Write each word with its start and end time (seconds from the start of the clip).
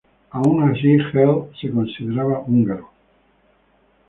Aun 0.31 0.63
así, 0.63 0.93
Hell 1.13 1.51
se 1.61 1.69
consideraba 1.69 2.39
húngaro. 2.39 2.89